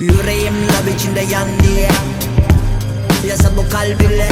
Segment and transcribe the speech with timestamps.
[0.00, 1.90] Yüreğim lav içinde yan diye.
[3.28, 4.28] Yasa bu kalbiyle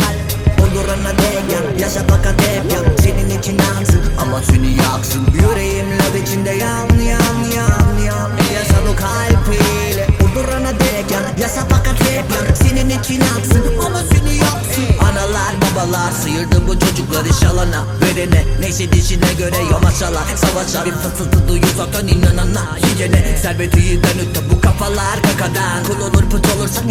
[0.62, 2.96] Olurana dek yan Yaşa fakat hep yan.
[3.02, 5.26] Senin için yansın ama seni yaksın.
[5.34, 8.30] Yüreğim lav içinde yan yan yan yan.
[8.54, 8.96] Yasa bu
[10.24, 12.54] Olurana dek yan Yasa fakat hep yan.
[12.54, 13.77] Senin için yaksın
[15.88, 17.84] Analar babalar sıyırdı bu çocukları şalana.
[18.00, 24.18] Verene neyse dişine göre yamaçalar Savaşlar bir fısıltı duyuyor zaten inanana Yiyene serveti yiğiden
[24.50, 25.84] bu kafalar kakadan.
[25.86, 26.87] Kul olur pıt olursan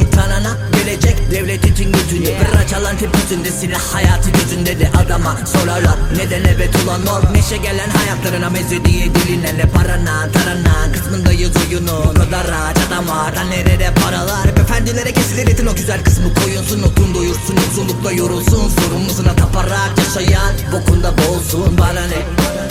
[3.28, 5.96] tepesinde silah hayatı gözünde de adama sorarlar.
[6.18, 10.94] Neden evet ulan ol Neşe gelen hayatlarına meze diye diline Ne parana tarana.
[10.94, 13.34] Kısmındayız oyunu Bu kadar rahat adam var.
[13.50, 14.48] Nerede paralar?
[14.62, 16.34] Efendilere kesilir etin o güzel kısmı.
[16.34, 18.70] Koyunsun Otun doyursun yoksullukla yorulsun.
[18.70, 21.78] Sorumlusuna taparak yaşayan Bokunda boğulsun.
[21.78, 22.67] Bana ne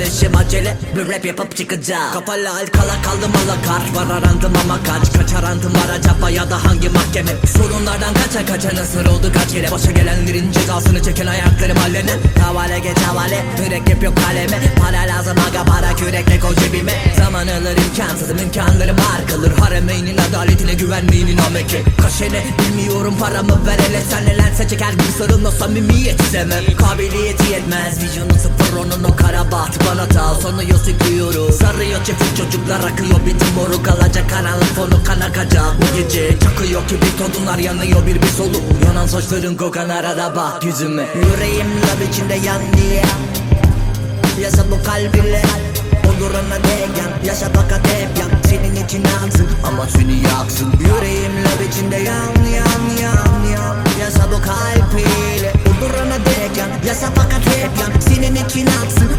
[0.00, 0.76] Eşim acele.
[0.96, 2.12] Bir rap yapıp çıkacağım.
[2.12, 6.64] Kapalı al kala kaldım alakart Var arandım ama kaç Kaç arandım var acaba ya da
[6.64, 7.30] hangi mahkeme?
[7.56, 9.70] Sorunlardan kaça kaça nasıl oldu kaç kere?
[9.70, 12.12] Başa gelenlerin cezasını çeken ayaklarım hallene
[12.44, 14.58] Havale geç havale Mürekkep yok kaleme.
[14.80, 16.92] Para lazım aga para kürekle koy cebime.
[17.18, 19.52] Zaman alır imkansızım imkanlarım var kalır.
[19.60, 21.82] Haremeynin adaletine güvenmeyenin ameki.
[22.02, 24.00] Kaşene bilmiyorum paramı ver hele.
[24.10, 30.08] Sen nelense çeker gibi sarılma samimiyet istemem Kabiliyeti yetmez vizyonu sıfır onun o karabat Bana
[30.08, 35.96] tal sonu sıkıyoruz Sarıyor çift çocuklar akıyor bitim moruk alacak karanlık fonu kan akacak Bu
[35.98, 38.62] gece çakıyor ki bir todunlar yanıyor bir bir soluk.
[38.86, 41.06] Yanan saçların kokan arada bak yüzüme.
[41.14, 43.04] Yüreğim lav içinde yan diye.
[44.40, 45.42] Yasa bu kalbiyle
[46.12, 50.72] Kundurana değen yaşa baka devyan Senin için yansın ama seni yaksın.
[50.80, 53.76] Yüreğim Yüreğimler içinde yan yan yan yan.
[54.00, 59.10] Yasa bu kalbiyle Kundurana değen yaşa baka devyan Senin için yansın